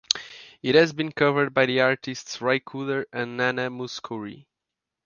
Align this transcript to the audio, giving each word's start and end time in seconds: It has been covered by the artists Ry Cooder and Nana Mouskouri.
It 0.63 0.73
has 0.73 0.93
been 0.93 1.11
covered 1.11 1.53
by 1.53 1.67
the 1.67 1.81
artists 1.81 2.41
Ry 2.41 2.57
Cooder 2.57 3.05
and 3.13 3.37
Nana 3.37 3.69
Mouskouri. 3.69 4.47